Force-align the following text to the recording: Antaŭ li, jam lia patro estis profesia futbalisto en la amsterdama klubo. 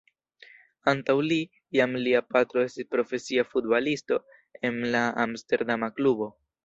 Antaŭ 0.91 1.15
li, 1.31 1.37
jam 1.79 1.93
lia 2.07 2.21
patro 2.35 2.63
estis 2.69 2.89
profesia 2.95 3.45
futbalisto 3.51 4.19
en 4.71 4.81
la 4.97 5.03
amsterdama 5.27 5.93
klubo. 6.01 6.33